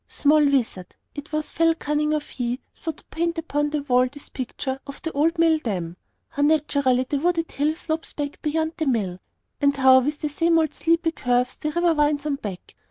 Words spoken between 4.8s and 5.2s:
of the